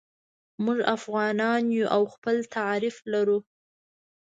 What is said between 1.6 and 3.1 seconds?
یو او خپل تعریف